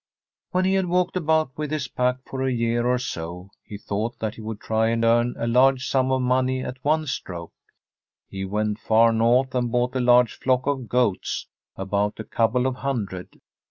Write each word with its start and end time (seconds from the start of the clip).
When 0.49 0.65
he 0.65 0.73
had 0.73 0.87
walked 0.87 1.15
about 1.15 1.55
with 1.55 1.69
his 1.69 1.87
pack 1.89 2.21
for 2.25 2.41
a 2.41 2.51
year 2.51 2.87
or 2.87 2.97
so 2.97 3.51
he 3.63 3.77
thought 3.77 4.17
that 4.17 4.33
he 4.33 4.41
would 4.41 4.59
try 4.59 4.87
and 4.89 5.05
earn 5.05 5.35
a 5.37 5.45
large 5.45 5.87
sum 5.87 6.11
of 6.11 6.23
money 6.23 6.63
at 6.63 6.83
one 6.83 7.05
stroke. 7.05 7.53
He 8.27 8.43
went 8.43 8.79
far 8.79 9.13
north 9.13 9.53
and 9.53 9.71
bought 9.71 9.95
a 9.95 9.99
laree 9.99 10.31
flock 10.31 10.65
of 10.65 10.89
goats, 10.89 11.45
about 11.75 12.19
a 12.19 12.23
couple 12.23 12.65
of 12.65 12.77
hundred. 12.77 13.39